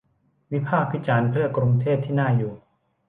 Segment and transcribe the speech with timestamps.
[0.51, 2.53] วิพากษ์วิจารณ์ เพื่อกรุงเทพที่น่าอยู่